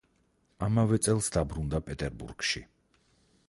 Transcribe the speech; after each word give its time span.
ამავე 0.67 0.99
წელს 1.07 1.29
დაბრუნდა 1.37 1.81
პეტერბურგში. 1.91 2.67